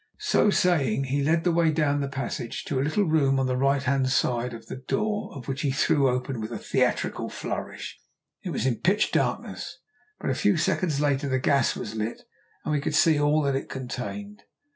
So 0.17 0.49
saying 0.49 1.03
he 1.03 1.23
led 1.23 1.43
the 1.43 1.51
way 1.51 1.69
down 1.69 2.01
the 2.01 2.07
passage 2.07 2.65
to 2.65 2.79
a 2.79 2.81
little 2.81 3.03
room 3.03 3.39
on 3.39 3.45
the 3.45 3.55
right 3.55 3.83
hand 3.83 4.09
side, 4.09 4.49
the 4.63 4.75
door 4.77 5.29
of 5.35 5.47
which 5.47 5.61
he 5.61 5.69
threw 5.69 6.09
open 6.09 6.41
with 6.41 6.51
a 6.51 6.57
theatrical 6.57 7.29
flourish. 7.29 7.99
It 8.41 8.49
was 8.49 8.65
in 8.65 8.77
pitch 8.77 9.11
darkness, 9.11 9.77
but 10.19 10.31
a 10.31 10.33
few 10.33 10.57
seconds 10.57 11.01
later 11.01 11.29
the 11.29 11.37
gas 11.37 11.75
was 11.75 11.93
lit 11.93 12.23
and 12.65 12.71
we 12.73 12.81
could 12.81 12.95
see 12.95 13.19
all 13.19 13.43
that 13.43 13.55
it 13.55 13.69
contained. 13.69 14.41